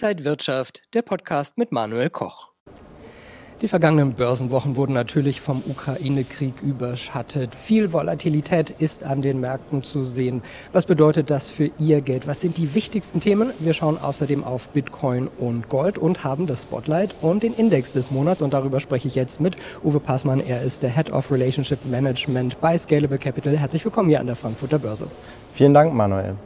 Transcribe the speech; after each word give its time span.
Inside 0.00 0.24
Wirtschaft, 0.24 0.82
der 0.94 1.02
Podcast 1.02 1.58
mit 1.58 1.72
Manuel 1.72 2.08
Koch. 2.08 2.50
Die 3.62 3.66
vergangenen 3.66 4.12
Börsenwochen 4.12 4.76
wurden 4.76 4.92
natürlich 4.92 5.40
vom 5.40 5.60
Ukraine-Krieg 5.66 6.62
überschattet. 6.62 7.52
Viel 7.56 7.92
Volatilität 7.92 8.70
ist 8.70 9.02
an 9.02 9.22
den 9.22 9.40
Märkten 9.40 9.82
zu 9.82 10.04
sehen. 10.04 10.42
Was 10.70 10.86
bedeutet 10.86 11.30
das 11.30 11.48
für 11.48 11.72
Ihr 11.80 12.00
Geld? 12.00 12.28
Was 12.28 12.40
sind 12.40 12.58
die 12.58 12.76
wichtigsten 12.76 13.18
Themen? 13.18 13.50
Wir 13.58 13.74
schauen 13.74 13.98
außerdem 13.98 14.44
auf 14.44 14.68
Bitcoin 14.68 15.26
und 15.36 15.68
Gold 15.68 15.98
und 15.98 16.22
haben 16.22 16.46
das 16.46 16.62
Spotlight 16.62 17.16
und 17.20 17.42
den 17.42 17.54
Index 17.54 17.90
des 17.90 18.12
Monats. 18.12 18.40
Und 18.40 18.54
darüber 18.54 18.78
spreche 18.78 19.08
ich 19.08 19.16
jetzt 19.16 19.40
mit 19.40 19.56
Uwe 19.82 19.98
Passmann. 19.98 20.38
Er 20.38 20.62
ist 20.62 20.84
der 20.84 20.90
Head 20.90 21.10
of 21.10 21.32
Relationship 21.32 21.84
Management 21.86 22.60
bei 22.60 22.78
Scalable 22.78 23.18
Capital. 23.18 23.58
Herzlich 23.58 23.84
willkommen 23.84 24.10
hier 24.10 24.20
an 24.20 24.26
der 24.26 24.36
Frankfurter 24.36 24.78
Börse. 24.78 25.08
Vielen 25.54 25.74
Dank, 25.74 25.92
Manuel. 25.92 26.36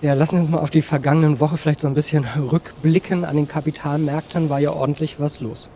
Ja, 0.00 0.14
lassen 0.14 0.36
Sie 0.36 0.42
uns 0.42 0.50
mal 0.50 0.60
auf 0.60 0.70
die 0.70 0.82
vergangenen 0.82 1.40
Woche 1.40 1.56
vielleicht 1.56 1.80
so 1.80 1.88
ein 1.88 1.94
bisschen 1.94 2.24
rückblicken. 2.24 3.24
An 3.24 3.34
den 3.34 3.48
Kapitalmärkten 3.48 4.48
war 4.48 4.60
ja 4.60 4.70
ordentlich 4.70 5.18
was 5.18 5.40
los. 5.40 5.68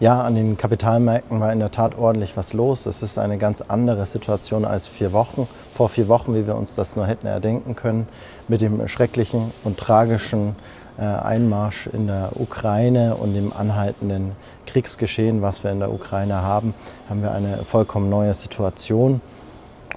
Ja, 0.00 0.22
an 0.22 0.34
den 0.34 0.56
Kapitalmärkten 0.56 1.40
war 1.40 1.52
in 1.52 1.58
der 1.58 1.70
Tat 1.70 1.98
ordentlich 1.98 2.38
was 2.38 2.54
los. 2.54 2.86
Es 2.86 3.02
ist 3.02 3.18
eine 3.18 3.36
ganz 3.36 3.60
andere 3.60 4.06
Situation 4.06 4.64
als 4.64 4.88
vier 4.88 5.12
Wochen. 5.12 5.46
Vor 5.74 5.90
vier 5.90 6.08
Wochen, 6.08 6.34
wie 6.34 6.46
wir 6.46 6.56
uns 6.56 6.74
das 6.74 6.96
nur 6.96 7.06
hätten 7.06 7.26
erdenken 7.26 7.76
können, 7.76 8.08
mit 8.48 8.62
dem 8.62 8.88
schrecklichen 8.88 9.52
und 9.62 9.76
tragischen 9.76 10.56
äh, 10.98 11.02
Einmarsch 11.02 11.86
in 11.86 12.06
der 12.06 12.30
Ukraine 12.36 13.16
und 13.16 13.34
dem 13.34 13.52
anhaltenden 13.52 14.32
Kriegsgeschehen, 14.64 15.42
was 15.42 15.64
wir 15.64 15.70
in 15.70 15.80
der 15.80 15.92
Ukraine 15.92 16.40
haben, 16.40 16.72
haben 17.10 17.20
wir 17.20 17.32
eine 17.32 17.58
vollkommen 17.58 18.08
neue 18.08 18.32
Situation. 18.32 19.20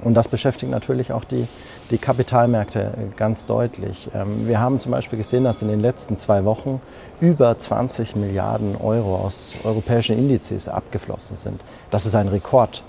Und 0.04 0.16
das 0.16 0.28
beschäftigt 0.28 0.70
natürlich 0.72 1.14
auch 1.14 1.24
die 1.24 1.48
die 1.92 1.98
Kapitalmärkte 1.98 2.92
ganz 3.18 3.46
deutlich. 3.46 4.10
Ähm, 4.16 4.48
wir 4.48 4.60
haben 4.60 4.80
zum 4.80 4.92
Beispiel 4.92 5.18
gesehen, 5.18 5.44
dass 5.44 5.62
in 5.62 5.68
den 5.68 5.80
letzten 5.80 6.18
zwei 6.18 6.46
Wochen 6.46 6.82
über 7.20 7.58
20 7.58 8.16
Milliarden 8.16 8.76
Euro 8.78 9.16
aus 9.16 9.54
europäischen 9.64 10.18
Indizes 10.18 10.68
abgeflossen 10.68 11.36
sind. 11.36 11.62
Das 11.92 12.06
ist 12.06 12.16
ein 12.16 12.28
Rekord. 12.28 12.84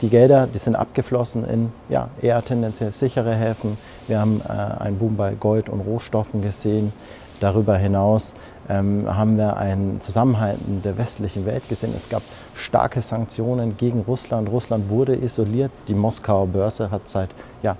Die 0.00 0.08
Gelder, 0.08 0.46
die 0.46 0.58
sind 0.58 0.76
abgeflossen 0.76 1.44
in 1.44 1.72
ja, 1.88 2.08
eher 2.22 2.44
tendenziell 2.44 2.92
sichere 2.92 3.34
Häfen. 3.34 3.76
Wir 4.06 4.20
haben 4.20 4.40
äh, 4.48 4.82
einen 4.82 4.98
Boom 4.98 5.16
bei 5.16 5.34
Gold 5.34 5.68
und 5.68 5.80
Rohstoffen 5.80 6.40
gesehen. 6.40 6.92
Darüber 7.40 7.76
hinaus 7.76 8.34
ähm, 8.68 9.06
haben 9.08 9.36
wir 9.36 9.56
ein 9.56 10.00
Zusammenhalten 10.00 10.82
der 10.82 10.98
westlichen 10.98 11.46
Welt 11.46 11.68
gesehen. 11.68 11.92
Es 11.96 12.08
gab 12.08 12.22
starke 12.54 13.00
Sanktionen 13.00 13.76
gegen 13.76 14.00
Russland. 14.00 14.48
Russland 14.48 14.88
wurde 14.88 15.16
isoliert. 15.16 15.70
Die 15.88 15.94
Moskauer 15.94 16.46
Börse 16.48 16.90
hat 16.90 17.08
seit 17.08 17.30
ja, 17.62 17.76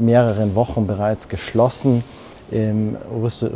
mehreren 0.00 0.54
Wochen 0.54 0.86
bereits 0.86 1.28
geschlossen. 1.28 2.04
Ähm, 2.50 2.96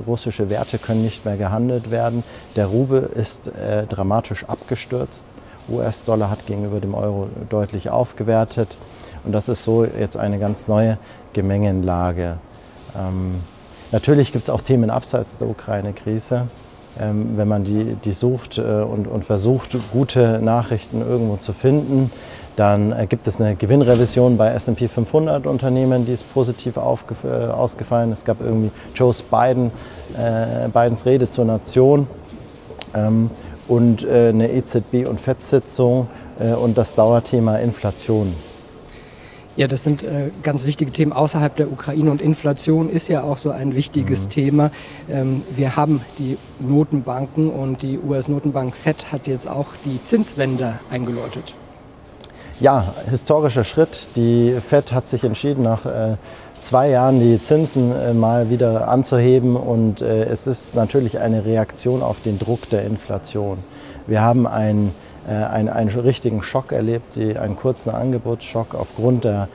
russische 0.06 0.50
Werte 0.50 0.78
können 0.78 1.02
nicht 1.02 1.24
mehr 1.24 1.36
gehandelt 1.36 1.90
werden. 1.90 2.24
Der 2.56 2.66
Rubel 2.66 3.08
ist 3.14 3.48
äh, 3.48 3.86
dramatisch 3.86 4.44
abgestürzt. 4.44 5.26
US-Dollar 5.68 6.28
hat 6.28 6.46
gegenüber 6.46 6.80
dem 6.80 6.94
Euro 6.94 7.28
deutlich 7.48 7.88
aufgewertet. 7.88 8.76
Und 9.24 9.32
das 9.32 9.48
ist 9.48 9.64
so 9.64 9.84
jetzt 9.84 10.16
eine 10.16 10.38
ganz 10.38 10.68
neue 10.68 10.98
Gemengenlage. 11.32 12.38
Ähm, 12.98 13.36
natürlich 13.92 14.32
gibt 14.32 14.44
es 14.44 14.50
auch 14.50 14.60
Themen 14.60 14.90
abseits 14.90 15.36
der 15.36 15.48
Ukraine-Krise. 15.48 16.48
Ähm, 17.00 17.38
wenn 17.38 17.48
man 17.48 17.64
die, 17.64 17.94
die 18.04 18.12
sucht 18.12 18.58
äh, 18.58 18.62
und, 18.62 19.06
und 19.06 19.24
versucht, 19.24 19.77
gute 19.92 20.40
Nachrichten 20.42 21.00
irgendwo 21.00 21.36
zu 21.36 21.54
finden, 21.54 22.10
dann 22.56 22.92
äh, 22.92 23.06
gibt 23.06 23.27
es 23.27 23.41
eine 23.41 23.56
Gewinnrevision 23.56 24.36
bei 24.36 24.48
S&P 24.48 24.89
500 24.89 25.47
Unternehmen, 25.47 26.05
die 26.05 26.12
ist 26.12 26.33
positiv 26.33 26.77
äh, 26.77 26.81
ausgefallen. 26.81 28.12
Es 28.12 28.25
gab 28.25 28.41
irgendwie 28.41 28.70
Joe 28.95 29.12
Biden, 29.31 29.70
äh, 30.17 30.69
Bidens 30.69 31.06
Rede 31.06 31.30
zur 31.30 31.45
Nation 31.45 32.06
ähm, 32.95 33.30
und 33.68 34.05
äh, 34.05 34.29
eine 34.29 34.48
EZB- 34.48 35.07
und 35.07 35.20
FED-Sitzung 35.20 36.08
äh, 36.39 36.52
und 36.52 36.77
das 36.77 36.95
Dauerthema 36.95 37.57
Inflation. 37.57 38.35
Ja, 39.55 39.67
das 39.67 39.85
sind 39.85 40.02
äh, 40.02 40.30
ganz 40.42 40.64
wichtige 40.64 40.92
Themen 40.92 41.12
außerhalb 41.12 41.55
der 41.57 41.70
Ukraine 41.70 42.11
und 42.11 42.23
Inflation 42.23 42.89
ist 42.89 43.08
ja 43.08 43.23
auch 43.23 43.36
so 43.36 43.51
ein 43.51 43.77
wichtiges 43.77 44.24
mhm. 44.24 44.30
Thema. 44.30 44.70
Ähm, 45.11 45.42
wir 45.55 45.77
haben 45.77 46.01
die 46.18 46.39
Notenbanken 46.58 47.51
und 47.51 47.83
die 47.83 47.98
US-Notenbank 47.98 48.74
FED 48.74 49.12
hat 49.12 49.27
jetzt 49.27 49.46
auch 49.46 49.68
die 49.85 50.02
Zinswende 50.02 50.79
eingeläutet. 50.91 51.55
Ja, 52.61 52.85
historischer 53.08 53.64
Schritt. 53.64 54.08
Die 54.14 54.55
FED 54.61 54.92
hat 54.92 55.07
sich 55.07 55.24
entschieden, 55.24 55.63
nach 55.63 55.85
äh, 55.86 56.17
zwei 56.61 56.90
Jahren 56.90 57.18
die 57.18 57.40
Zinsen 57.40 57.92
äh, 57.92 58.14
mal 58.14 58.51
wieder 58.51 58.89
anzuheben 58.89 59.57
und 59.57 60.01
äh, 60.01 60.24
es 60.24 60.46
ist 60.46 60.74
natürlich 60.74 61.18
eine 61.18 61.45
Reaktion 61.45 62.02
auf 62.02 62.20
den 62.20 62.39
Druck 62.39 62.68
der 62.70 62.85
Inflation. 62.85 63.58
Wir 64.07 64.20
haben 64.20 64.46
einen, 64.46 64.95
äh, 65.29 65.33
einen, 65.33 65.68
einen 65.68 65.89
richtigen 65.89 66.42
Schock 66.42 66.73
erlebt, 66.73 67.18
einen 67.18 67.57
kurzen 67.57 67.91
Angebotsschock 67.91 68.74
aufgrund 68.74 69.24
der 69.24 69.48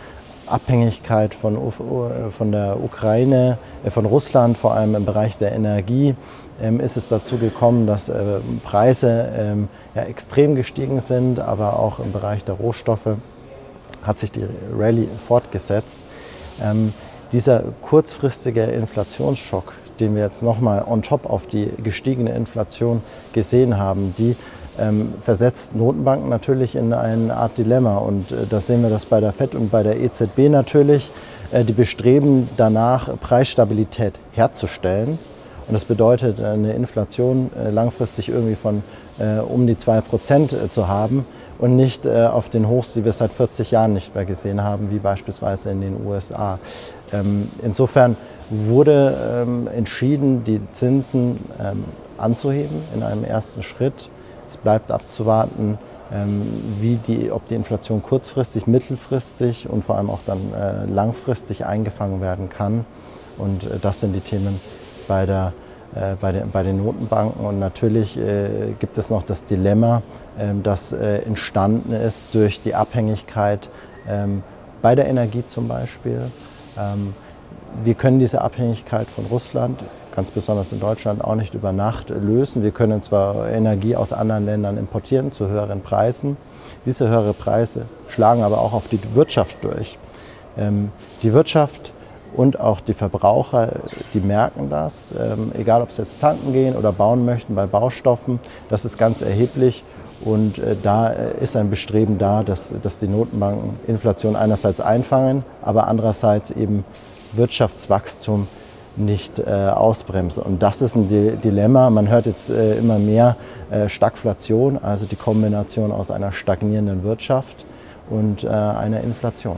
Abhängigkeit 0.47 1.33
von, 1.33 1.71
von 1.71 2.51
der 2.51 2.77
Ukraine, 2.83 3.57
äh, 3.83 3.89
von 3.89 4.05
Russland, 4.05 4.57
vor 4.57 4.73
allem 4.73 4.95
im 4.95 5.05
Bereich 5.05 5.37
der 5.37 5.51
Energie 5.51 6.15
ähm, 6.61 6.79
ist 6.79 6.97
es 6.97 7.07
dazu 7.07 7.37
gekommen, 7.37 7.87
dass 7.87 8.09
äh, 8.09 8.39
Preise 8.63 9.29
ähm, 9.37 9.67
ja, 9.95 10.03
extrem 10.03 10.55
gestiegen 10.55 10.99
sind, 11.01 11.39
aber 11.39 11.79
auch 11.79 11.99
im 11.99 12.11
Bereich 12.11 12.43
der 12.43 12.55
Rohstoffe 12.55 13.17
hat 14.01 14.19
sich 14.19 14.31
die 14.31 14.45
Rallye 14.75 15.07
fortgesetzt. 15.27 15.99
Ähm, 16.63 16.93
dieser 17.31 17.63
kurzfristige 17.81 18.63
Inflationsschock, 18.63 19.73
den 19.99 20.15
wir 20.15 20.23
jetzt 20.23 20.43
nochmal 20.43 20.83
on 20.87 21.01
top 21.01 21.29
auf 21.29 21.47
die 21.47 21.69
gestiegene 21.83 22.33
Inflation 22.33 23.01
gesehen 23.33 23.77
haben, 23.77 24.15
die 24.17 24.35
ähm, 24.79 25.13
versetzt 25.21 25.75
Notenbanken 25.75 26.29
natürlich 26.29 26.75
in 26.75 26.93
eine 26.93 27.35
Art 27.35 27.57
Dilemma. 27.57 27.97
Und 27.97 28.31
äh, 28.31 28.45
das 28.49 28.67
sehen 28.67 28.83
wir 28.83 28.89
das 28.89 29.05
bei 29.05 29.19
der 29.19 29.33
FED 29.33 29.55
und 29.55 29.71
bei 29.71 29.83
der 29.83 29.99
EZB 29.99 30.49
natürlich. 30.49 31.11
Äh, 31.51 31.63
die 31.63 31.73
bestreben 31.73 32.49
danach, 32.57 33.09
Preisstabilität 33.19 34.19
herzustellen. 34.31 35.17
Und 35.67 35.73
das 35.73 35.83
bedeutet, 35.83 36.39
eine 36.39 36.73
Inflation 36.73 37.51
äh, 37.57 37.69
langfristig 37.71 38.29
irgendwie 38.29 38.55
von 38.55 38.83
äh, 39.19 39.39
um 39.39 39.67
die 39.67 39.75
2% 39.75 40.65
äh, 40.65 40.69
zu 40.69 40.87
haben 40.87 41.25
und 41.59 41.75
nicht 41.75 42.05
äh, 42.05 42.25
auf 42.25 42.49
den 42.49 42.69
Hochs, 42.69 42.93
die 42.93 43.03
wir 43.03 43.11
seit 43.11 43.33
40 43.33 43.71
Jahren 43.71 43.93
nicht 43.93 44.15
mehr 44.15 44.25
gesehen 44.25 44.63
haben, 44.63 44.91
wie 44.91 44.99
beispielsweise 44.99 45.71
in 45.71 45.81
den 45.81 46.05
USA. 46.05 46.59
Ähm, 47.11 47.49
insofern 47.63 48.15
wurde 48.49 49.17
ähm, 49.43 49.67
entschieden, 49.67 50.45
die 50.45 50.61
Zinsen 50.71 51.37
ähm, 51.61 51.83
anzuheben 52.17 52.77
in 52.95 53.03
einem 53.03 53.25
ersten 53.25 53.61
Schritt. 53.61 54.09
Es 54.49 54.57
bleibt 54.57 54.91
abzuwarten, 54.91 55.77
ähm, 56.13 56.41
wie 56.79 56.95
die, 56.95 57.31
ob 57.31 57.47
die 57.47 57.55
Inflation 57.55 58.01
kurzfristig, 58.01 58.65
mittelfristig 58.65 59.69
und 59.69 59.83
vor 59.83 59.97
allem 59.97 60.09
auch 60.09 60.21
dann 60.25 60.39
äh, 60.53 60.85
langfristig 60.85 61.65
eingefangen 61.65 62.21
werden 62.21 62.49
kann. 62.49 62.85
Und 63.37 63.65
äh, 63.65 63.79
das 63.81 63.99
sind 63.99 64.13
die 64.13 64.21
Themen, 64.21 64.61
bei, 65.09 65.25
der, 65.25 65.51
äh, 65.95 66.15
bei, 66.19 66.31
den, 66.31 66.49
bei 66.49 66.63
den 66.63 66.77
Notenbanken. 66.77 67.45
Und 67.45 67.59
natürlich 67.59 68.17
gibt 68.79 68.97
es 68.97 69.09
noch 69.09 69.23
das 69.23 69.43
Dilemma, 69.43 70.01
ähm, 70.39 70.63
das 70.63 70.93
entstanden 70.93 71.91
ist 71.91 72.27
durch 72.33 72.61
die 72.61 72.73
Abhängigkeit 72.73 73.69
ähm, 74.07 74.43
bei 74.81 74.95
der 74.95 75.07
Energie 75.07 75.43
zum 75.45 75.67
Beispiel. 75.67 76.21
Wir 77.83 77.95
können 77.95 78.19
diese 78.19 78.41
Abhängigkeit 78.41 79.07
von 79.07 79.25
Russland, 79.25 79.79
ganz 80.17 80.31
besonders 80.31 80.71
in 80.71 80.79
Deutschland, 80.79 81.23
auch 81.23 81.35
nicht 81.35 81.53
über 81.53 81.71
Nacht 81.71 82.09
lösen. 82.09 82.63
Wir 82.63 82.71
können 82.71 83.03
zwar 83.03 83.49
Energie 83.49 83.95
aus 83.95 84.13
anderen 84.13 84.45
Ländern 84.45 84.75
importieren 84.75 85.31
zu 85.31 85.47
höheren 85.47 85.81
Preisen. 85.81 86.37
Diese 86.87 87.07
höheren 87.07 87.35
Preise 87.35 87.85
schlagen 88.07 88.41
aber 88.41 88.59
auch 88.59 88.73
auf 88.73 88.87
die 88.89 88.99
Wirtschaft 89.13 89.63
durch. 89.63 89.99
Ähm, 90.57 90.89
die 91.21 91.33
Wirtschaft 91.33 91.93
und 92.35 92.59
auch 92.59 92.79
die 92.79 92.95
Verbraucher, 92.95 93.73
die 94.15 94.19
merken 94.19 94.71
das, 94.71 95.13
ähm, 95.19 95.51
egal 95.55 95.83
ob 95.83 95.91
sie 95.91 96.01
jetzt 96.01 96.19
tanken 96.19 96.51
gehen 96.51 96.75
oder 96.75 96.91
bauen 96.91 97.23
möchten 97.23 97.53
bei 97.53 97.67
Baustoffen, 97.67 98.39
das 98.71 98.85
ist 98.85 98.97
ganz 98.97 99.21
erheblich. 99.21 99.83
Und 100.25 100.57
äh, 100.57 100.75
da 100.81 101.11
äh, 101.11 101.43
ist 101.43 101.55
ein 101.55 101.69
Bestreben 101.69 102.17
da, 102.17 102.41
dass, 102.41 102.73
dass 102.81 102.97
die 102.97 103.07
Notenbanken 103.07 103.75
Inflation 103.85 104.35
einerseits 104.35 104.81
einfangen, 104.81 105.43
aber 105.61 105.87
andererseits 105.87 106.49
eben 106.49 106.85
Wirtschaftswachstum 107.33 108.47
nicht 108.97 109.39
äh, 109.39 109.43
ausbremsen. 109.43 110.43
Und 110.43 110.61
das 110.63 110.81
ist 110.81 110.95
ein 110.95 111.07
Dilemma. 111.41 111.89
Man 111.89 112.09
hört 112.09 112.25
jetzt 112.25 112.49
äh, 112.49 112.77
immer 112.77 112.99
mehr 112.99 113.37
äh, 113.69 113.89
Stagflation, 113.89 114.77
also 114.81 115.05
die 115.05 115.15
Kombination 115.15 115.91
aus 115.91 116.11
einer 116.11 116.31
stagnierenden 116.31 117.03
Wirtschaft 117.03 117.65
und 118.09 118.43
äh, 118.43 118.47
einer 118.47 119.01
Inflation 119.01 119.57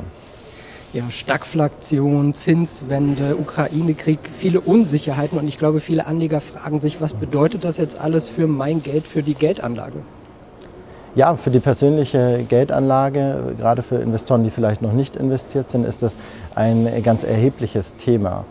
ja, 0.93 1.03
Stagflation, 1.11 2.33
Zinswende, 2.33 3.35
Ukraine-Krieg, 3.35 4.19
viele 4.33 4.59
Unsicherheiten. 4.59 5.37
Und 5.37 5.47
ich 5.47 5.57
glaube, 5.57 5.79
viele 5.79 6.07
Anleger 6.07 6.41
fragen 6.41 6.81
sich, 6.81 6.99
was 7.01 7.13
bedeutet 7.13 7.63
das 7.63 7.77
jetzt 7.77 7.99
alles 7.99 8.27
für 8.27 8.47
mein 8.47 8.81
Geld, 8.81 9.07
für 9.07 9.21
die 9.21 9.35
Geldanlage? 9.35 10.01
Ja, 11.15 11.35
für 11.35 11.49
die 11.49 11.59
persönliche 11.59 12.45
Geldanlage, 12.47 13.53
gerade 13.57 13.81
für 13.81 13.95
Investoren, 13.95 14.43
die 14.43 14.51
vielleicht 14.51 14.81
noch 14.81 14.93
nicht 14.93 15.15
investiert 15.15 15.69
sind, 15.69 15.85
ist 15.85 16.01
das 16.01 16.17
ein 16.55 16.87
ganz 17.03 17.23
erhebliches 17.23 17.95
Thema. 17.95 18.45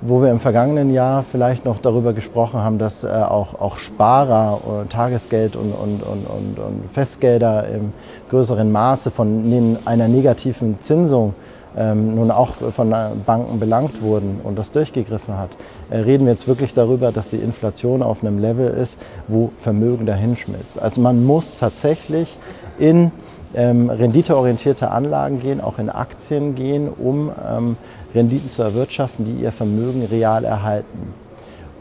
Wo 0.00 0.22
wir 0.22 0.30
im 0.30 0.40
vergangenen 0.40 0.92
Jahr 0.92 1.22
vielleicht 1.22 1.64
noch 1.64 1.78
darüber 1.78 2.12
gesprochen 2.12 2.60
haben, 2.60 2.78
dass 2.78 3.04
äh, 3.04 3.08
auch, 3.08 3.60
auch 3.60 3.78
Sparer, 3.78 4.60
äh, 4.84 4.88
Tagesgeld 4.88 5.56
und, 5.56 5.72
und, 5.72 6.02
und, 6.02 6.26
und, 6.26 6.58
und 6.58 6.90
Festgelder 6.92 7.68
im 7.68 7.92
größeren 8.30 8.70
Maße 8.70 9.10
von 9.10 9.78
einer 9.84 10.08
negativen 10.08 10.80
Zinsung 10.80 11.34
ähm, 11.76 12.14
nun 12.16 12.30
auch 12.30 12.54
von 12.56 12.94
Banken 13.24 13.58
belangt 13.58 14.02
wurden 14.02 14.40
und 14.42 14.58
das 14.58 14.72
durchgegriffen 14.72 15.38
hat, 15.38 15.50
äh, 15.90 15.98
reden 15.98 16.26
wir 16.26 16.32
jetzt 16.32 16.48
wirklich 16.48 16.74
darüber, 16.74 17.12
dass 17.12 17.30
die 17.30 17.36
Inflation 17.36 18.02
auf 18.02 18.22
einem 18.22 18.38
Level 18.38 18.68
ist, 18.68 18.98
wo 19.28 19.52
Vermögen 19.58 20.06
dahinschmilzt. 20.06 20.80
Also 20.80 21.00
man 21.00 21.24
muss 21.24 21.56
tatsächlich 21.56 22.36
in 22.78 23.10
ähm, 23.54 23.90
renditeorientierte 23.90 24.90
Anlagen 24.90 25.40
gehen, 25.40 25.60
auch 25.60 25.78
in 25.78 25.90
Aktien 25.90 26.54
gehen, 26.54 26.88
um 26.88 27.30
ähm, 27.48 27.76
Renditen 28.14 28.48
zu 28.48 28.62
erwirtschaften, 28.62 29.24
die 29.24 29.42
ihr 29.42 29.52
Vermögen 29.52 30.04
real 30.04 30.44
erhalten. 30.44 31.14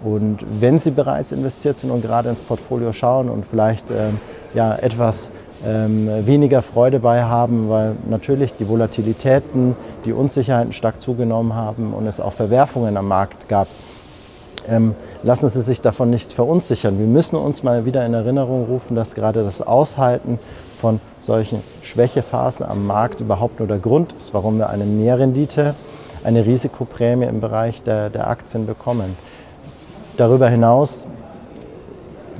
Und 0.04 0.40
wenn 0.60 0.80
Sie 0.80 0.92
bereits 0.92 1.32
investiert 1.32 1.78
sind 1.78 1.92
und 1.92 2.02
gerade 2.02 2.30
ins 2.30 2.40
Portfolio 2.40 2.92
schauen 2.92 3.30
und 3.30 3.46
vielleicht 3.46 3.92
ähm, 3.92 4.20
ja, 4.54 4.76
etwas 4.76 5.32
ähm, 5.66 6.10
weniger 6.26 6.62
Freude 6.62 7.00
bei 7.00 7.24
haben, 7.24 7.70
weil 7.70 7.96
natürlich 8.10 8.54
die 8.54 8.68
Volatilitäten, 8.68 9.76
die 10.06 10.14
Unsicherheiten 10.14 10.74
stark 10.74 11.02
zugenommen 11.02 11.54
haben 11.54 11.94
und 11.94 12.08
es 12.08 12.20
auch 12.20 12.34
Verwerfungen 12.34 12.98
am 12.98 13.08
Markt 13.08 13.48
gab, 13.48 13.68
ähm, 14.68 14.96
lassen 15.24 15.50
Sie 15.50 15.62
sich 15.62 15.82
davon 15.82 16.10
nicht 16.10 16.34
verunsichern. 16.34 17.00
Wir 17.00 17.08
müssen 17.08 17.36
uns 17.36 17.64
mal 17.64 17.86
wieder 17.86 18.06
in 18.06 18.14
Erinnerung 18.14 18.66
rufen, 18.66 18.96
dass 18.96 19.14
gerade 19.14 19.44
das 19.44 19.62
Aushalten 19.62 20.40
von 20.80 21.00
solchen 21.20 21.62
Schwächephasen 21.84 22.66
am 22.66 22.88
Markt 22.88 23.22
überhaupt 23.22 23.60
nur 23.60 23.68
der 23.68 23.78
Grund 23.78 24.14
ist, 24.14 24.34
warum 24.34 24.58
wir 24.58 24.70
eine 24.70 24.86
Mehrrendite 24.86 25.76
eine 26.24 26.46
Risikoprämie 26.46 27.26
im 27.26 27.42
Bereich 27.42 27.84
der, 27.84 28.10
der 28.10 28.28
Aktien 28.28 28.66
bekommen. 28.66 29.18
Darüber 30.18 30.50
hinaus 30.50 31.08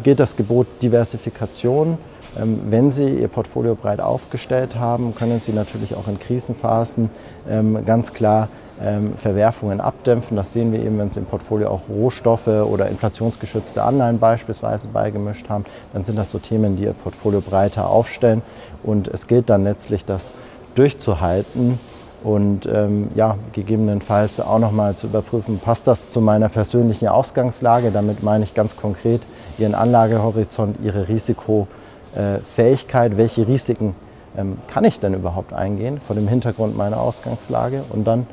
gilt 0.04 0.20
das 0.20 0.36
Gebot 0.36 0.68
Diversifikation. 0.82 1.98
Ähm, 2.40 2.62
wenn 2.70 2.92
Sie 2.92 3.10
Ihr 3.10 3.28
Portfolio 3.28 3.76
breit 3.76 4.00
aufgestellt 4.00 4.76
haben, 4.76 5.16
können 5.16 5.40
Sie 5.40 5.54
natürlich 5.54 5.96
auch 5.96 6.08
in 6.08 6.20
Krisenphasen 6.20 7.10
ähm, 7.50 7.86
ganz 7.86 8.14
klar 8.14 8.48
ähm, 8.82 9.14
Verwerfungen 9.16 9.82
abdämpfen. 9.82 10.38
Das 10.38 10.54
sehen 10.54 10.72
wir 10.72 10.80
eben, 10.80 10.98
wenn 10.98 11.12
Sie 11.12 11.20
im 11.20 11.26
Portfolio 11.26 11.70
auch 11.70 11.82
Rohstoffe 11.90 12.48
oder 12.48 12.88
inflationsgeschützte 12.88 13.84
Anleihen 13.84 14.20
beispielsweise 14.20 14.88
beigemischt 14.88 15.50
haben. 15.50 15.66
Dann 15.94 16.04
sind 16.04 16.18
das 16.18 16.32
so 16.32 16.40
Themen, 16.40 16.78
die 16.78 16.84
Ihr 16.84 16.94
Portfolio 16.94 17.42
breiter 17.42 17.90
aufstellen. 17.90 18.42
Und 18.84 19.08
es 19.08 19.28
gilt 19.28 19.50
dann 19.50 19.64
letztlich, 19.64 20.06
das 20.06 20.32
durchzuhalten 20.76 21.80
und 22.24 22.66
ähm, 22.66 23.10
ja, 23.16 23.38
gegebenenfalls 23.54 24.40
auch 24.40 24.60
nochmal 24.60 24.96
zu 24.96 25.08
überprüfen, 25.08 25.60
passt 25.60 25.88
das 25.88 26.10
zu 26.10 26.22
meiner 26.22 26.50
persönlichen 26.50 27.08
Ausgangslage. 27.08 27.92
Damit 27.92 28.24
meine 28.24 28.44
ich 28.44 28.54
ganz 28.54 28.78
konkret 28.78 29.22
Ihren 29.58 29.76
Anlagehorizont, 29.76 30.78
Ihre 30.84 31.08
Risikofähigkeit, 31.08 33.18
welche 33.18 33.48
Risiken 33.48 33.96
ähm, 34.38 34.58
kann 34.68 34.86
ich 34.86 35.00
denn 35.00 35.14
überhaupt 35.14 35.54
eingehen 35.54 36.00
vor 36.06 36.16
dem 36.16 36.28
Hintergrund 36.28 36.78
meiner 36.78 37.00
Ausgangslage 37.00 37.84
und 37.90 38.06
dann, 38.06 38.28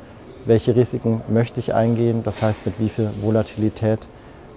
welche 0.45 0.75
Risiken 0.75 1.21
möchte 1.27 1.59
ich 1.59 1.73
eingehen, 1.73 2.23
das 2.23 2.41
heißt 2.41 2.65
mit 2.65 2.79
wie 2.79 2.89
viel 2.89 3.09
Volatilität, 3.21 3.99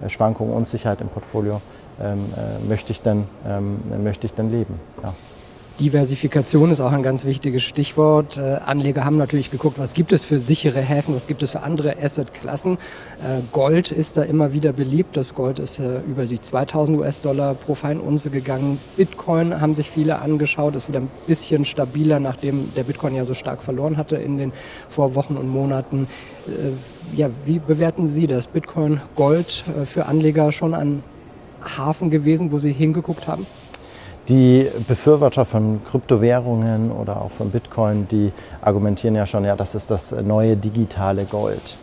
äh, 0.01 0.09
Schwankungen, 0.09 0.53
Unsicherheit 0.53 1.01
im 1.01 1.09
Portfolio 1.09 1.61
ähm, 2.01 2.25
äh, 2.37 2.67
möchte, 2.67 2.91
ich 2.91 3.01
denn, 3.01 3.25
ähm, 3.47 3.79
möchte 4.03 4.25
ich 4.25 4.33
denn 4.33 4.49
leben. 4.49 4.79
Ja. 5.03 5.13
Diversifikation 5.79 6.69
ist 6.69 6.81
auch 6.81 6.91
ein 6.91 7.01
ganz 7.01 7.25
wichtiges 7.25 7.63
Stichwort. 7.63 8.37
Äh, 8.37 8.59
Anleger 8.63 9.05
haben 9.05 9.17
natürlich 9.17 9.49
geguckt, 9.49 9.79
was 9.79 9.95
gibt 9.95 10.13
es 10.13 10.23
für 10.23 10.37
sichere 10.37 10.81
Häfen, 10.81 11.15
was 11.15 11.25
gibt 11.25 11.41
es 11.41 11.49
für 11.49 11.61
andere 11.61 11.97
Assetklassen. 11.97 12.73
Äh, 12.73 13.41
Gold 13.51 13.91
ist 13.91 14.17
da 14.17 14.21
immer 14.21 14.53
wieder 14.53 14.71
beliebt. 14.71 15.17
Das 15.17 15.33
Gold 15.33 15.57
ist 15.57 15.79
äh, 15.79 16.01
über 16.01 16.25
die 16.25 16.39
2000 16.39 16.99
US-Dollar 16.99 17.55
pro 17.55 17.73
Feinunze 17.73 18.29
gegangen. 18.29 18.79
Bitcoin 18.97 19.59
haben 19.59 19.75
sich 19.75 19.89
viele 19.89 20.19
angeschaut, 20.19 20.75
ist 20.75 20.89
wieder 20.89 20.99
ein 20.99 21.09
bisschen 21.25 21.65
stabiler, 21.65 22.19
nachdem 22.19 22.71
der 22.75 22.83
Bitcoin 22.83 23.15
ja 23.15 23.25
so 23.25 23.33
stark 23.33 23.63
verloren 23.63 23.97
hatte 23.97 24.17
in 24.17 24.37
den 24.37 24.53
Vorwochen 24.87 25.37
und 25.37 25.49
Monaten. 25.49 26.07
Ja, 27.15 27.29
wie 27.45 27.59
bewerten 27.59 28.07
Sie 28.07 28.27
das? 28.27 28.47
Bitcoin, 28.47 29.01
Gold 29.15 29.63
für 29.85 30.05
Anleger 30.05 30.51
schon 30.51 30.73
ein 30.73 31.03
Hafen 31.77 32.09
gewesen, 32.09 32.51
wo 32.51 32.59
Sie 32.59 32.73
hingeguckt 32.73 33.27
haben? 33.27 33.47
Die 34.29 34.69
Befürworter 34.87 35.43
von 35.43 35.81
Kryptowährungen 35.83 36.91
oder 36.91 37.21
auch 37.21 37.31
von 37.31 37.49
Bitcoin, 37.49 38.07
die 38.07 38.31
argumentieren 38.61 39.15
ja 39.15 39.25
schon, 39.25 39.43
ja, 39.43 39.57
das 39.57 39.75
ist 39.75 39.91
das 39.91 40.13
neue 40.13 40.55
digitale 40.55 41.25
Gold. 41.25 41.77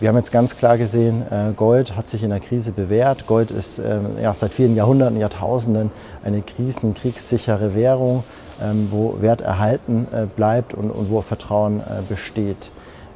Wir 0.00 0.08
haben 0.08 0.16
jetzt 0.16 0.32
ganz 0.32 0.56
klar 0.56 0.76
gesehen, 0.76 1.22
äh, 1.30 1.52
Gold 1.54 1.96
hat 1.96 2.08
sich 2.08 2.24
in 2.24 2.30
der 2.30 2.40
Krise 2.40 2.72
bewährt. 2.72 3.28
Gold 3.28 3.52
ist 3.52 3.78
ähm, 3.78 4.18
ja, 4.20 4.34
seit 4.34 4.52
vielen 4.52 4.74
Jahrhunderten, 4.74 5.20
Jahrtausenden 5.20 5.92
eine 6.24 6.42
krisen-, 6.42 6.94
kriegssichere 6.94 7.76
Währung, 7.76 8.24
ähm, 8.60 8.88
wo 8.90 9.18
Wert 9.20 9.40
erhalten 9.40 10.08
äh, 10.12 10.26
bleibt 10.26 10.74
und, 10.74 10.90
und 10.90 11.10
wo 11.12 11.20
Vertrauen 11.20 11.78
äh, 11.78 12.02
besteht. 12.08 12.72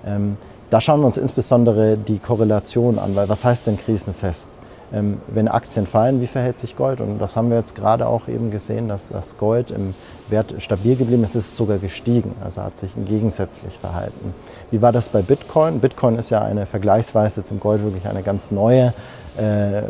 Ähm, 0.06 0.36
da 0.70 0.80
schauen 0.80 1.00
wir 1.00 1.06
uns 1.06 1.16
insbesondere 1.16 1.96
die 1.96 2.20
Korrelation 2.20 3.00
an, 3.00 3.16
weil 3.16 3.28
was 3.28 3.44
heißt 3.44 3.66
denn 3.66 3.76
krisenfest? 3.76 4.50
Ähm, 4.92 5.18
wenn 5.28 5.48
Aktien 5.48 5.86
fallen, 5.86 6.20
wie 6.20 6.26
verhält 6.26 6.58
sich 6.58 6.76
Gold? 6.76 7.00
Und 7.00 7.18
das 7.18 7.36
haben 7.36 7.50
wir 7.50 7.58
jetzt 7.58 7.74
gerade 7.74 8.06
auch 8.06 8.28
eben 8.28 8.50
gesehen, 8.50 8.88
dass 8.88 9.08
das 9.08 9.36
Gold 9.36 9.70
im 9.70 9.94
Wert 10.28 10.54
stabil 10.58 10.96
geblieben 10.96 11.24
ist, 11.24 11.34
es 11.34 11.48
ist 11.48 11.56
sogar 11.56 11.78
gestiegen, 11.78 12.34
also 12.42 12.62
hat 12.62 12.78
sich 12.78 12.92
gegensätzlich 13.06 13.78
verhalten. 13.78 14.34
Wie 14.70 14.80
war 14.82 14.92
das 14.92 15.08
bei 15.08 15.22
Bitcoin? 15.22 15.80
Bitcoin 15.80 16.16
ist 16.16 16.30
ja 16.30 16.42
eine 16.42 16.66
vergleichsweise 16.66 17.44
zum 17.44 17.60
Gold 17.60 17.82
wirklich 17.82 18.06
eine 18.06 18.22
ganz 18.22 18.50
neue, 18.50 18.92
äh, 19.38 19.82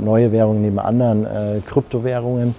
neue 0.00 0.32
Währung 0.32 0.62
neben 0.62 0.78
anderen 0.78 1.26
äh, 1.26 1.60
Kryptowährungen. 1.66 2.54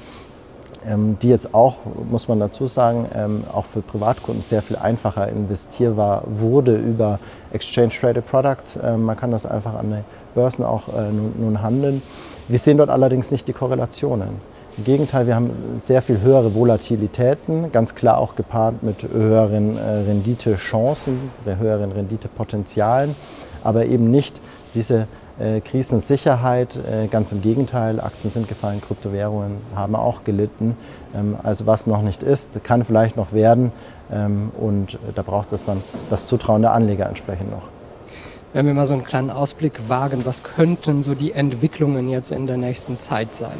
Ähm, 0.87 1.17
die 1.21 1.29
jetzt 1.29 1.53
auch, 1.53 1.77
muss 2.09 2.27
man 2.27 2.39
dazu 2.39 2.67
sagen, 2.67 3.07
ähm, 3.15 3.43
auch 3.51 3.65
für 3.65 3.81
Privatkunden 3.81 4.43
sehr 4.43 4.61
viel 4.61 4.75
einfacher 4.75 5.27
investierbar 5.29 6.23
wurde 6.27 6.75
über 6.75 7.19
Exchange 7.53 7.89
Traded 7.89 8.25
Products. 8.27 8.77
Ähm, 8.83 9.03
man 9.03 9.17
kann 9.17 9.31
das 9.31 9.45
einfach 9.45 9.73
an 9.73 9.89
den 9.89 10.03
Börsen 10.35 10.63
auch 10.63 10.89
äh, 10.89 11.11
nun, 11.11 11.61
handeln. 11.61 12.03
Wir 12.47 12.59
sehen 12.59 12.77
dort 12.77 12.91
allerdings 12.91 13.31
nicht 13.31 13.47
die 13.47 13.53
Korrelationen. 13.53 14.29
Im 14.77 14.83
Gegenteil, 14.83 15.25
wir 15.25 15.35
haben 15.35 15.51
sehr 15.77 16.01
viel 16.01 16.21
höhere 16.21 16.53
Volatilitäten, 16.53 17.71
ganz 17.71 17.95
klar 17.95 18.19
auch 18.19 18.35
gepaart 18.35 18.83
mit 18.83 19.07
höheren 19.11 19.77
äh, 19.77 19.81
Renditechancen, 19.81 21.31
höheren 21.45 21.93
Renditepotenzialen, 21.93 23.15
aber 23.63 23.85
eben 23.85 24.11
nicht 24.11 24.39
diese 24.75 25.07
äh, 25.39 25.61
Krisensicherheit. 25.61 26.77
Äh, 26.77 27.07
ganz 27.07 27.31
im 27.31 27.41
Gegenteil, 27.41 27.99
Aktien 27.99 28.31
sind 28.31 28.47
gefallen, 28.47 28.81
Kryptowährungen 28.81 29.57
haben 29.75 29.95
auch 29.95 30.23
gelitten. 30.23 30.77
Ähm, 31.15 31.35
also 31.43 31.65
was 31.65 31.87
noch 31.87 32.01
nicht 32.01 32.23
ist, 32.23 32.63
kann 32.63 32.85
vielleicht 32.85 33.17
noch 33.17 33.33
werden 33.33 33.71
ähm, 34.11 34.51
und 34.59 34.97
da 35.15 35.21
braucht 35.21 35.51
es 35.51 35.65
dann 35.65 35.81
das 36.09 36.27
Zutrauen 36.27 36.61
der 36.61 36.73
Anleger 36.73 37.07
entsprechend 37.07 37.51
noch. 37.51 37.63
Wenn 38.53 38.67
wir 38.67 38.73
mal 38.73 38.87
so 38.87 38.93
einen 38.93 39.03
kleinen 39.03 39.31
Ausblick 39.31 39.89
wagen, 39.89 40.21
was 40.25 40.43
könnten 40.43 41.03
so 41.03 41.13
die 41.13 41.33
Entwicklungen 41.33 42.07
jetzt 42.07 42.31
in 42.31 42.47
der 42.47 42.55
nächsten 42.55 42.99
Zeit 42.99 43.33
sein? 43.33 43.57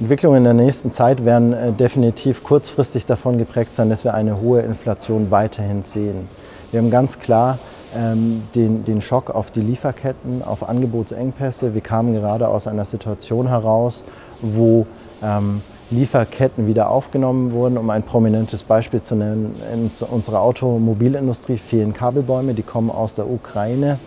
Entwicklungen 0.00 0.38
in 0.38 0.44
der 0.44 0.54
nächsten 0.54 0.90
Zeit 0.90 1.24
werden 1.24 1.52
äh, 1.52 1.72
definitiv 1.72 2.42
kurzfristig 2.42 3.06
davon 3.06 3.38
geprägt 3.38 3.74
sein, 3.74 3.90
dass 3.90 4.02
wir 4.02 4.14
eine 4.14 4.40
hohe 4.40 4.62
Inflation 4.62 5.30
weiterhin 5.30 5.82
sehen. 5.82 6.26
Wir 6.72 6.80
haben 6.80 6.90
ganz 6.90 7.20
klar 7.20 7.58
ähm, 7.96 8.42
den, 8.54 8.84
den 8.84 9.00
Schock 9.00 9.30
auf 9.30 9.50
die 9.50 9.60
Lieferketten, 9.60 10.42
auf 10.42 10.68
Angebotsengpässe. 10.68 11.74
Wir 11.74 11.80
kamen 11.80 12.12
gerade 12.12 12.48
aus 12.48 12.66
einer 12.66 12.84
Situation 12.84 13.48
heraus, 13.48 14.04
wo 14.42 14.86
ähm, 15.22 15.62
Lieferketten 15.90 16.66
wieder 16.66 16.90
aufgenommen 16.90 17.52
wurden. 17.52 17.76
Um 17.76 17.90
ein 17.90 18.02
prominentes 18.02 18.62
Beispiel 18.62 19.02
zu 19.02 19.16
nennen, 19.16 19.54
in 19.72 19.90
unserer 20.08 20.40
Automobilindustrie 20.40 21.58
fehlen 21.58 21.92
Kabelbäume, 21.92 22.54
die 22.54 22.62
kommen 22.62 22.90
aus 22.90 23.14
der 23.14 23.28
Ukraine. 23.28 23.98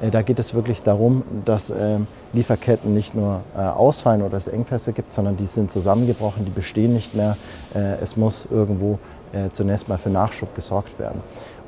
Äh, 0.00 0.10
da 0.10 0.22
geht 0.22 0.38
es 0.38 0.54
wirklich 0.54 0.82
darum, 0.82 1.22
dass 1.44 1.70
ähm, 1.70 2.06
Lieferketten 2.32 2.92
nicht 2.94 3.14
nur 3.14 3.40
äh, 3.56 3.60
ausfallen 3.60 4.22
oder 4.22 4.36
es 4.36 4.48
Engpässe 4.48 4.92
gibt, 4.92 5.12
sondern 5.12 5.36
die 5.36 5.46
sind 5.46 5.70
zusammengebrochen, 5.70 6.44
die 6.44 6.50
bestehen 6.50 6.92
nicht 6.92 7.14
mehr. 7.14 7.36
Äh, 7.74 8.02
es 8.02 8.16
muss 8.16 8.46
irgendwo 8.50 8.98
zunächst 9.52 9.90
mal 9.90 9.98
für 9.98 10.08
Nachschub 10.08 10.54
gesorgt 10.54 10.98
werden. 10.98 11.20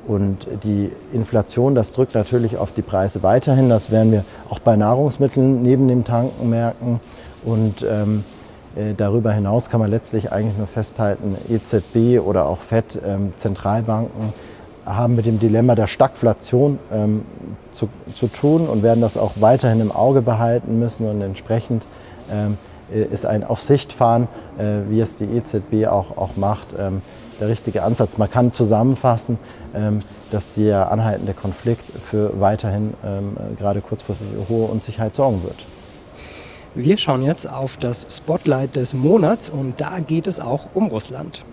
Und 0.07 0.47
die 0.65 0.91
Inflation, 1.13 1.75
das 1.75 1.93
drückt 1.93 2.15
natürlich 2.15 2.57
auf 2.57 2.73
die 2.73 2.83
Preise 2.83 3.23
weiterhin. 3.23 3.69
Das 3.69 3.91
werden 3.91 4.13
wir 4.13 4.25
auch 4.49 4.59
bei 4.59 4.77
Nahrungsmitteln 4.77 5.63
neben 5.63 5.89
dem 5.89 6.05
Tanken 6.05 6.49
merken. 6.51 7.01
Und 7.45 7.87
ähm, 7.89 8.25
äh, 8.77 8.95
darüber 8.97 9.33
hinaus 9.33 9.69
kann 9.69 9.81
man 9.81 9.91
letztlich 9.91 10.33
eigentlich 10.33 10.57
nur 10.57 10.67
festhalten, 10.67 11.37
EZB 11.49 12.21
oder 12.25 12.47
auch 12.47 12.59
FED, 12.59 13.01
ähm, 13.05 13.33
Zentralbanken, 13.37 14.33
haben 14.87 15.17
mit 15.17 15.27
dem 15.27 15.39
Dilemma 15.39 15.75
der 15.75 15.87
Stagflation 15.87 16.79
ähm, 16.93 17.23
zu, 17.71 17.89
zu, 18.15 18.29
tun 18.29 18.67
und 18.67 18.83
werden 18.83 19.01
das 19.01 19.17
auch 19.17 19.33
weiterhin 19.37 19.81
im 19.81 19.93
Auge 19.93 20.23
behalten 20.23 20.79
müssen 20.79 21.07
und 21.07 21.21
entsprechend 21.21 21.85
ähm, 22.33 22.57
ist 22.93 23.27
ein 23.27 23.45
Aufsichtfahren, 23.45 24.29
wie 24.89 25.01
es 25.01 25.19
die 25.19 25.25
EZB 25.25 25.87
auch, 25.87 26.17
auch 26.17 26.37
macht, 26.37 26.69
ähm, 26.79 27.03
der 27.41 27.49
richtige 27.49 27.83
Ansatz. 27.83 28.19
Man 28.19 28.31
kann 28.31 28.53
zusammenfassen, 28.53 29.39
ähm, 29.75 30.01
dass 30.31 30.55
der 30.55 30.93
anhaltende 30.93 31.35
Konflikt 31.35 31.85
für 32.03 32.39
weiterhin 32.41 32.95
ähm, 33.05 33.37
gerade 33.59 33.81
kurzfristig 33.81 34.29
hohe 34.49 34.67
Unsicherheit 34.67 35.15
sorgen 35.15 35.43
wird. 35.43 35.57
Wir 36.75 36.99
schauen 36.99 37.23
jetzt 37.23 37.49
auf 37.51 37.77
das 37.79 38.07
Spotlight 38.09 38.77
des 38.77 38.95
Monats 38.95 39.51
und 39.51 39.81
da 39.81 39.99
geht 39.99 40.29
es 40.29 40.39
auch 40.39 40.69
um 40.75 40.87
Russland. 40.87 41.45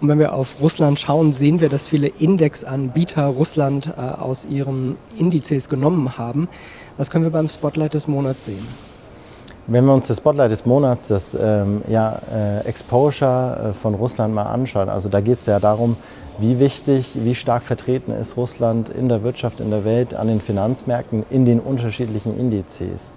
Und 0.00 0.08
wenn 0.08 0.18
wir 0.18 0.32
auf 0.32 0.56
Russland 0.62 0.98
schauen, 0.98 1.32
sehen 1.32 1.60
wir, 1.60 1.68
dass 1.68 1.86
viele 1.86 2.08
Indexanbieter 2.08 3.26
Russland 3.26 3.92
äh, 3.96 4.00
aus 4.00 4.46
ihren 4.46 4.96
Indizes 5.18 5.68
genommen 5.68 6.16
haben. 6.16 6.48
Was 7.00 7.08
können 7.08 7.24
wir 7.24 7.30
beim 7.30 7.48
Spotlight 7.48 7.94
des 7.94 8.08
Monats 8.08 8.44
sehen? 8.44 8.68
Wenn 9.66 9.86
wir 9.86 9.94
uns 9.94 10.08
das 10.08 10.18
Spotlight 10.18 10.50
des 10.50 10.66
Monats, 10.66 11.08
das 11.08 11.32
ähm, 11.32 11.80
ja, 11.88 12.20
äh, 12.30 12.66
Exposure 12.66 13.70
äh, 13.70 13.72
von 13.72 13.94
Russland 13.94 14.34
mal 14.34 14.42
anschauen, 14.42 14.90
also 14.90 15.08
da 15.08 15.22
geht 15.22 15.38
es 15.38 15.46
ja 15.46 15.60
darum, 15.60 15.96
wie 16.40 16.58
wichtig, 16.58 17.12
wie 17.14 17.34
stark 17.34 17.62
vertreten 17.62 18.12
ist 18.12 18.36
Russland 18.36 18.90
in 18.90 19.08
der 19.08 19.22
Wirtschaft, 19.22 19.60
in 19.60 19.70
der 19.70 19.86
Welt, 19.86 20.12
an 20.12 20.28
den 20.28 20.42
Finanzmärkten, 20.42 21.24
in 21.30 21.46
den 21.46 21.58
unterschiedlichen 21.58 22.38
Indizes. 22.38 23.16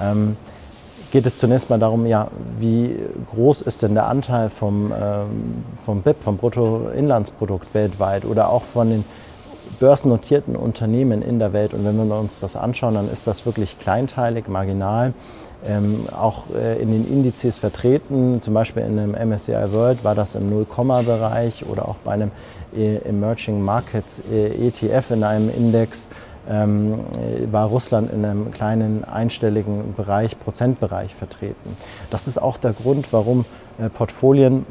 Ähm, 0.00 0.36
geht 1.10 1.26
es 1.26 1.38
zunächst 1.38 1.70
mal 1.70 1.80
darum, 1.80 2.06
ja, 2.06 2.28
wie 2.60 2.94
groß 3.34 3.62
ist 3.62 3.82
denn 3.82 3.94
der 3.94 4.06
Anteil 4.06 4.48
vom, 4.48 4.92
ähm, 4.92 5.64
vom 5.84 6.02
BIP, 6.02 6.22
vom 6.22 6.36
Bruttoinlandsprodukt 6.36 7.74
weltweit 7.74 8.26
oder 8.26 8.50
auch 8.50 8.62
von 8.62 8.90
den 8.90 9.04
börsennotierten 9.80 10.56
Unternehmen 10.56 11.22
in 11.22 11.38
der 11.38 11.52
Welt. 11.52 11.74
Und 11.74 11.84
wenn 11.84 11.96
wir 11.96 12.18
uns 12.18 12.40
das 12.40 12.56
anschauen, 12.56 12.94
dann 12.94 13.10
ist 13.10 13.26
das 13.26 13.46
wirklich 13.46 13.78
kleinteilig, 13.78 14.48
marginal 14.48 15.12
ähm, 15.66 16.06
auch 16.14 16.44
äh, 16.54 16.80
in 16.80 16.90
den 16.90 17.10
Indizes 17.10 17.58
vertreten. 17.58 18.40
Zum 18.40 18.54
Beispiel 18.54 18.82
in 18.82 18.98
einem 18.98 19.30
MSCI 19.30 19.72
World 19.72 20.04
war 20.04 20.14
das 20.14 20.34
im 20.34 20.48
Null-Komma-Bereich 20.50 21.66
oder 21.66 21.88
auch 21.88 21.96
bei 22.04 22.12
einem 22.12 22.30
äh, 22.76 22.96
Emerging 22.98 23.62
Markets 23.62 24.22
äh, 24.30 24.68
ETF 24.68 25.10
in 25.10 25.24
einem 25.24 25.50
Index 25.50 26.08
ähm, 26.48 27.00
war 27.50 27.66
Russland 27.66 28.12
in 28.12 28.24
einem 28.24 28.50
kleinen 28.50 29.04
einstelligen 29.04 29.94
Bereich, 29.94 30.38
Prozentbereich 30.38 31.14
vertreten. 31.14 31.76
Das 32.10 32.26
ist 32.26 32.36
auch 32.36 32.58
der 32.58 32.72
Grund, 32.72 33.12
warum 33.12 33.46
äh, 33.78 33.88
Portfolien 33.88 34.66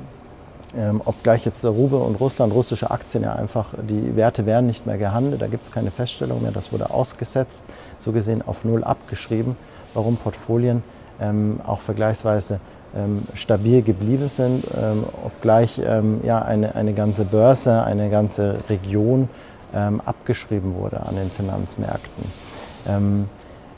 ähm, 0.78 1.02
obgleich 1.06 1.46
jetzt 1.46 1.64
der 1.64 1.72
Rubel 1.72 2.00
und 2.00 2.20
Russland, 2.20 2.54
russische 2.54 2.92
Aktien 2.92 3.24
ja 3.24 3.34
einfach, 3.34 3.74
die 3.90 4.16
Werte 4.16 4.46
werden 4.46 4.66
nicht 4.66 4.86
mehr 4.86 4.98
gehandelt, 4.98 5.42
da 5.42 5.48
gibt 5.48 5.66
es 5.66 5.72
keine 5.72 5.92
Feststellung 5.92 6.42
mehr, 6.42 6.52
das 6.52 6.72
wurde 6.72 6.90
ausgesetzt, 6.90 7.64
so 8.00 8.12
gesehen 8.12 8.42
auf 8.46 8.66
Null 8.66 8.84
abgeschrieben 8.84 9.56
warum 9.94 10.18
Portfolien 10.18 10.84
ähm, 11.22 11.60
auch 11.66 11.80
vergleichsweise 11.80 12.60
ähm, 12.96 13.24
stabil 13.34 13.82
geblieben 13.82 14.28
sind, 14.28 14.66
ähm, 14.76 15.04
obgleich 15.26 15.82
ähm, 15.84 16.22
ja, 16.24 16.42
eine, 16.42 16.76
eine 16.76 16.94
ganze 16.94 17.26
Börse, 17.26 17.84
eine 17.84 18.10
ganze 18.10 18.58
Region 18.70 19.30
ähm, 19.74 20.02
abgeschrieben 20.06 20.76
wurde 20.76 21.02
an 21.02 21.16
den 21.16 21.30
Finanzmärkten. 21.30 22.26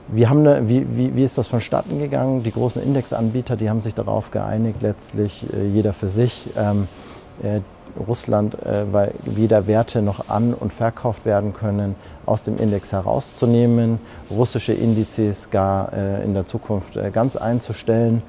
Ähm, 0.10 0.18
wir 0.18 0.30
haben 0.30 0.40
eine, 0.40 0.68
wie, 0.70 0.86
wie, 0.96 1.16
wie, 1.16 1.24
ist 1.24 1.38
das 1.38 1.48
vonstatten 1.48 2.00
gegangen? 2.00 2.44
Die 2.44 2.52
großen 2.52 2.82
Indexanbieter, 2.82 3.56
die 3.56 3.70
haben 3.70 3.82
sich 3.82 3.96
darauf 3.96 4.32
geeinigt, 4.32 4.82
letztlich 4.82 5.46
äh, 5.54 5.68
jeder 5.68 5.94
für 5.94 6.08
sich 6.08 6.48
äh, 6.56 7.62
Russland, 8.08 8.56
äh, 8.64 8.92
weil 8.92 9.14
weder 9.24 9.68
Werte 9.68 10.02
noch 10.02 10.30
an- 10.30 10.54
und 10.54 10.74
verkauft 10.74 11.26
werden 11.26 11.54
können, 11.54 11.96
aus 12.26 12.44
dem 12.44 12.58
Index 12.58 12.92
herauszunehmen, 12.92 14.00
russische 14.30 14.74
Indizes 14.74 15.50
gar 15.50 15.94
äh, 15.94 16.24
in 16.24 16.34
der 16.34 16.46
Zukunft 16.46 16.98
äh, 16.98 17.12
ganz 17.12 17.36
einzustellen. 17.36 18.22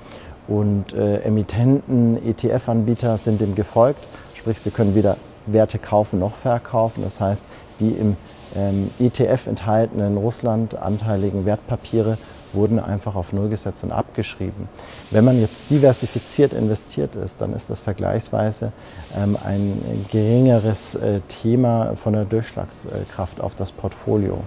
Und 0.49 0.93
äh, 0.93 1.23
Emittenten, 1.23 2.19
ETF-Anbieter 2.25 3.19
sind 3.19 3.41
dem 3.41 3.57
gefolgt, 3.57 4.07
sprich 4.35 4.61
sie 4.61 4.71
können 4.71 4.95
weder 4.95 5.17
Werte 5.47 5.79
kaufen 5.79 6.21
noch 6.21 6.35
verkaufen. 6.35 7.03
Das 7.03 7.21
heißt, 7.21 7.47
die 7.81 7.91
im 7.91 8.17
ähm, 8.55 8.91
ETF 8.99 9.47
enthaltenen 9.47 10.17
Russland-anteiligen 10.17 11.45
Wertpapiere 11.45 12.19
wurden 12.53 12.79
einfach 12.79 13.15
auf 13.15 13.33
Null 13.33 13.49
gesetzt 13.49 13.85
und 13.85 13.93
abgeschrieben. 13.93 14.69
Wenn 15.11 15.25
man 15.25 15.41
jetzt 15.41 15.71
diversifiziert 15.71 16.53
investiert 16.53 17.15
ist, 17.15 17.41
dann 17.41 17.53
ist 17.53 17.71
das 17.71 17.81
vergleichsweise 17.81 18.73
ähm, 19.17 19.37
ein 19.45 20.07
geringeres 20.11 20.95
äh, 20.95 21.21
Thema 21.29 21.95
von 21.97 22.15
der 22.15 22.25
Durchschlagskraft 22.25 23.41
auf 23.41 23.55
das 23.55 23.73
Portfolio. 23.73 24.43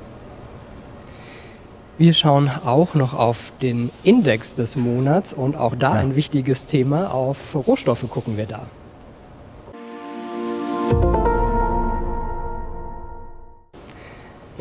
Wir 1.97 2.13
schauen 2.13 2.49
auch 2.65 2.95
noch 2.95 3.13
auf 3.13 3.51
den 3.61 3.91
Index 4.03 4.53
des 4.53 4.77
Monats 4.77 5.33
und 5.33 5.57
auch 5.57 5.75
da 5.75 5.95
ja. 5.95 5.99
ein 5.99 6.15
wichtiges 6.15 6.65
Thema. 6.65 7.13
Auf 7.13 7.55
Rohstoffe 7.55 8.05
gucken 8.09 8.37
wir 8.37 8.45
da. 8.45 8.67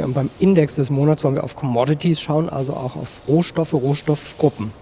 Und 0.08 0.14
beim 0.14 0.30
Index 0.38 0.76
des 0.76 0.88
Monats 0.88 1.22
wollen 1.22 1.34
wir 1.34 1.44
auf 1.44 1.54
Commodities 1.54 2.18
schauen, 2.18 2.48
also 2.48 2.72
auch 2.72 2.96
auf 2.96 3.20
Rohstoffe, 3.28 3.74
Rohstoffgruppen. 3.74 4.72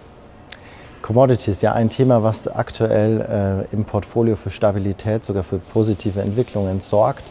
Commodities, 1.01 1.61
ja 1.61 1.73
ein 1.73 1.89
Thema, 1.89 2.23
was 2.23 2.47
aktuell 2.47 3.67
äh, 3.69 3.75
im 3.75 3.83
Portfolio 3.83 4.37
für 4.37 4.49
Stabilität, 4.49 5.25
sogar 5.25 5.43
für 5.43 5.57
positive 5.57 6.21
Entwicklungen 6.21 6.79
sorgt 6.79 7.23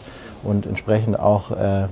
und 0.43 0.67
entsprechend 0.67 1.19
auch 1.19 1.49
äh, 1.51 1.83
äh 1.83 1.87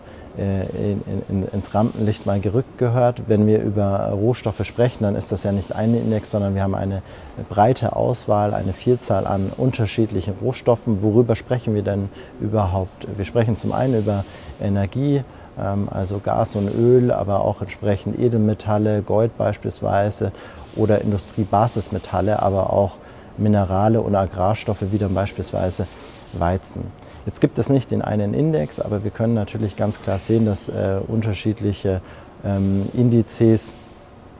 in, 0.78 1.24
in, 1.28 1.48
ins 1.48 1.74
Rampenlicht 1.74 2.28
mal 2.28 2.40
gerückt 2.40 2.78
gehört. 2.78 3.24
Wenn 3.28 3.48
wir 3.48 3.64
über 3.64 4.10
Rohstoffe 4.10 4.64
sprechen, 4.64 5.06
dann 5.06 5.16
ist 5.16 5.32
das 5.32 5.42
ja 5.42 5.52
nicht 5.52 5.74
ein 5.74 5.96
Index, 5.96 6.30
sondern 6.30 6.54
wir 6.54 6.62
haben 6.62 6.76
eine 6.76 7.02
breite 7.50 7.96
Auswahl, 7.96 8.54
eine 8.54 8.74
Vielzahl 8.74 9.26
an 9.26 9.52
unterschiedlichen 9.58 10.36
Rohstoffen. 10.40 11.02
Worüber 11.02 11.36
sprechen 11.36 11.74
wir 11.74 11.82
denn 11.82 12.10
überhaupt? 12.42 13.08
Wir 13.16 13.26
sprechen 13.26 13.58
zum 13.58 13.72
einen 13.72 13.98
über 13.98 14.24
Energie, 14.62 15.24
also 15.58 16.20
Gas 16.20 16.56
und 16.56 16.74
Öl, 16.76 17.12
aber 17.12 17.42
auch 17.42 17.62
entsprechend 17.62 18.20
Edelmetalle, 18.20 19.02
Gold 19.02 19.38
beispielsweise 19.38 20.32
oder 20.76 21.02
Industriebasismetalle, 21.02 22.42
aber 22.42 22.74
auch 22.74 22.98
Minerale 23.38 24.02
und 24.02 24.16
Agrarstoffe 24.16 24.84
wie 24.92 24.98
dann 24.98 25.14
beispielsweise 25.14 25.88
Weizen. 26.34 26.84
Jetzt 27.26 27.42
gibt 27.42 27.58
es 27.58 27.70
nicht 27.70 27.92
den 27.92 28.02
einen 28.02 28.34
Index, 28.34 28.80
aber 28.80 29.04
wir 29.04 29.12
können 29.12 29.34
natürlich 29.34 29.76
ganz 29.76 30.02
klar 30.02 30.20
sehen, 30.20 30.46
dass 30.46 30.70
äh, 30.70 31.00
unterschiedliche 31.08 32.02
ähm, 32.44 32.88
Indizes 32.94 33.74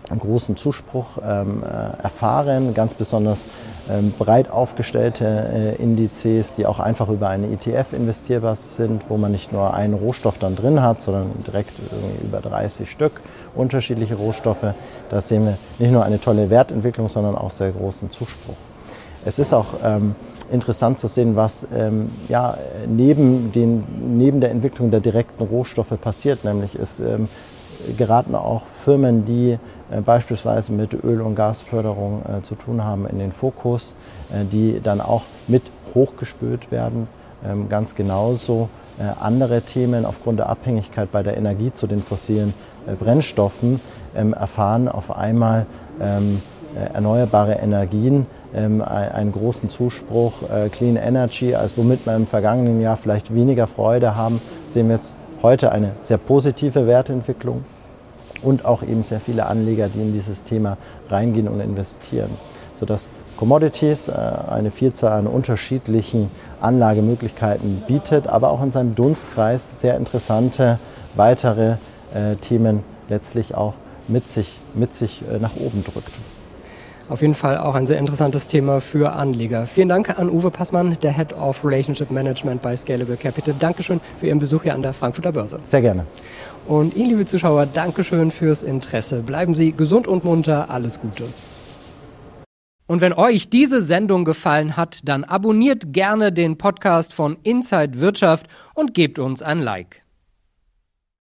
großen 0.10 0.56
Zuspruch 0.58 1.18
ähm, 1.24 1.64
äh, 1.64 2.04
erfahren, 2.04 2.74
ganz 2.74 2.94
besonders 2.94 3.46
ähm, 3.90 4.14
breit 4.18 4.50
aufgestellte 4.52 5.26
äh, 5.26 5.82
Indizes, 5.82 6.54
die 6.56 6.66
auch 6.66 6.80
einfach 6.80 7.10
über 7.10 7.30
eine 7.30 7.48
ETF 7.48 7.94
investierbar 7.94 8.56
sind, 8.56 9.04
wo 9.10 9.18
man 9.18 9.32
nicht 9.32 9.52
nur 9.52 9.74
einen 9.74 9.94
Rohstoff 9.94 10.38
dann 10.38 10.56
drin 10.56 10.82
hat, 10.82 11.02
sondern 11.02 11.32
direkt 11.46 11.74
über 12.24 12.40
30 12.40 12.90
Stück 12.90 13.22
unterschiedliche 13.56 14.16
Rohstoffe. 14.16 14.74
Da 15.10 15.22
sehen 15.22 15.46
wir 15.46 15.58
nicht 15.80 15.92
nur 15.92 16.04
eine 16.04 16.20
tolle 16.20 16.50
Wertentwicklung, 16.50 17.10
sondern 17.10 17.36
auch 17.36 17.52
sehr 17.52 17.72
großen 17.72 18.12
Zuspruch. 18.12 18.56
Es 19.26 19.40
ist 19.40 19.54
auch 19.54 19.68
ähm, 19.84 20.16
interessant 20.52 21.00
zu 21.00 21.08
sehen, 21.08 21.36
was 21.36 21.68
ähm, 21.76 22.10
ja, 22.30 22.58
neben, 22.88 23.52
den, 23.52 24.18
neben 24.18 24.40
der 24.40 24.52
Entwicklung 24.52 24.92
der 24.92 25.00
direkten 25.00 25.44
Rohstoffe 25.44 26.00
passiert. 26.00 26.44
Nämlich 26.44 26.76
es 26.76 27.00
ähm, 27.00 27.28
geraten 27.98 28.36
auch 28.36 28.64
Firmen, 28.66 29.26
die 29.26 29.58
beispielsweise 30.02 30.72
mit 30.72 30.94
Öl- 31.04 31.22
und 31.22 31.36
Gasförderung 31.36 32.22
äh, 32.24 32.42
zu 32.42 32.56
tun 32.56 32.84
haben, 32.84 33.06
in 33.08 33.20
den 33.20 33.32
Fokus, 33.32 33.96
äh, 34.32 34.46
die 34.46 34.80
dann 34.82 35.02
auch 35.02 35.24
mit 35.48 35.64
hochgespült 35.94 36.72
werden. 36.72 37.08
Ähm, 37.46 37.70
ganz 37.70 37.96
genauso 37.96 38.70
andere 39.20 39.62
Themen 39.62 40.06
aufgrund 40.06 40.40
der 40.40 40.48
Abhängigkeit 40.48 41.12
bei 41.12 41.22
der 41.22 41.36
Energie 41.36 41.74
zu 41.74 41.86
den 41.86 42.00
fossilen 42.00 42.54
Brennstoffen 42.98 43.82
ähm, 44.16 44.32
erfahren 44.32 44.88
auf 44.88 45.14
einmal 45.14 45.66
ähm, 46.00 46.42
erneuerbare 46.94 47.56
Energien 47.56 48.26
einen 48.54 49.34
großen 49.34 49.68
Zuspruch. 49.68 50.34
Clean 50.72 50.96
Energy, 50.96 51.56
als 51.56 51.78
womit 51.78 52.06
wir 52.06 52.16
im 52.16 52.26
vergangenen 52.26 52.80
Jahr 52.80 52.96
vielleicht 52.96 53.36
weniger 53.36 53.68
Freude 53.68 54.16
haben, 54.16 54.42
sehen 54.68 54.88
wir 54.88 54.96
jetzt 54.96 55.16
heute 55.42 55.74
eine 55.74 55.92
sehr 56.00 56.18
positive 56.18 56.88
Wertentwicklung 56.88 57.66
und 58.46 58.66
auch 58.66 58.84
eben 58.84 59.04
sehr 59.04 59.20
viele 59.20 59.48
Anleger, 59.48 59.90
die 59.90 60.02
in 60.02 60.14
dieses 60.14 60.44
Thema 60.44 60.78
reingehen 61.10 61.48
und 61.48 61.60
investieren. 61.60 62.30
Sodass 62.76 63.10
Commodities 63.38 64.08
äh, 64.08 64.12
eine 64.12 64.72
Vielzahl 64.72 65.20
an 65.20 65.28
unterschiedlichen 65.28 66.30
Anlagemöglichkeiten 66.62 67.84
bietet, 67.88 68.28
aber 68.28 68.52
auch 68.52 68.62
in 68.62 68.72
seinem 68.72 68.96
Dunstkreis 68.96 69.82
sehr 69.82 69.98
interessante 69.98 70.80
weitere 71.16 71.76
äh, 72.14 72.36
Themen 72.42 72.84
letztlich 73.10 73.56
auch 73.56 73.74
mit 74.08 74.28
sich, 74.28 74.60
mit 74.74 74.94
sich 74.94 75.24
äh, 75.30 75.40
nach 75.40 75.56
oben 75.56 75.84
drückt. 75.84 76.12
Auf 77.08 77.22
jeden 77.22 77.36
Fall 77.36 77.60
auch 77.60 77.76
ein 77.76 77.86
sehr 77.86 78.00
interessantes 78.00 78.48
Thema 78.48 78.82
für 78.82 79.14
Anleger. 79.14 79.68
Vielen 79.68 79.90
Dank 79.90 80.18
an 80.18 80.28
Uwe 80.28 80.50
Passmann, 80.50 80.98
der 81.04 81.16
Head 81.16 81.34
of 81.34 81.64
Relationship 81.64 82.10
Management 82.10 82.64
bei 82.64 82.76
Scalable 82.76 83.16
Capital. 83.16 83.54
Dankeschön 83.60 84.02
für 84.18 84.26
Ihren 84.26 84.40
Besuch 84.40 84.64
hier 84.64 84.74
an 84.74 84.82
der 84.82 84.94
Frankfurter 84.94 85.32
Börse. 85.32 85.60
Sehr 85.62 85.82
gerne. 85.82 86.08
Und 86.68 86.96
Ihnen, 86.96 87.10
liebe 87.10 87.26
Zuschauer, 87.28 87.68
Dankeschön 87.68 88.32
fürs 88.32 88.64
Interesse. 88.64 89.22
Bleiben 89.22 89.54
Sie 89.54 89.72
gesund 89.72 90.08
und 90.08 90.24
munter. 90.24 90.72
Alles 90.72 91.00
Gute. 91.00 91.26
Und 92.88 93.02
wenn 93.02 93.14
euch 93.14 93.50
diese 93.50 93.82
Sendung 93.82 94.26
gefallen 94.26 94.76
hat, 94.76 95.02
dann 95.04 95.24
abonniert 95.24 95.94
gerne 95.94 96.32
den 96.32 96.58
Podcast 96.58 97.14
von 97.14 97.38
Inside 97.44 98.00
Wirtschaft 98.00 98.48
und 98.74 98.96
gebt 98.96 99.20
uns 99.20 99.44
ein 99.44 99.60
Like. 99.60 100.05